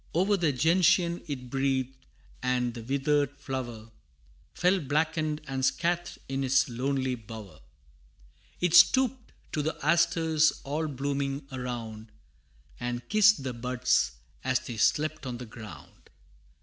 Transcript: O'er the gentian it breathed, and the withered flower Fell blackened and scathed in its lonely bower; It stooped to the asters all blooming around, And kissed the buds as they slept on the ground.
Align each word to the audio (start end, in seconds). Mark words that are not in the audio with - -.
O'er 0.15 0.35
the 0.35 0.51
gentian 0.51 1.23
it 1.27 1.51
breathed, 1.51 2.07
and 2.41 2.73
the 2.73 2.81
withered 2.81 3.37
flower 3.37 3.91
Fell 4.51 4.79
blackened 4.79 5.41
and 5.47 5.63
scathed 5.63 6.17
in 6.27 6.43
its 6.43 6.67
lonely 6.67 7.13
bower; 7.13 7.59
It 8.59 8.73
stooped 8.73 9.31
to 9.51 9.61
the 9.61 9.77
asters 9.85 10.59
all 10.63 10.87
blooming 10.87 11.45
around, 11.51 12.11
And 12.79 13.07
kissed 13.09 13.43
the 13.43 13.53
buds 13.53 14.13
as 14.43 14.61
they 14.61 14.77
slept 14.77 15.27
on 15.27 15.37
the 15.37 15.45
ground. 15.45 16.09